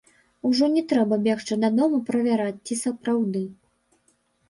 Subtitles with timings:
[0.47, 3.47] Ужо не трэба бегчы дадому правяраць, ці сапраўды.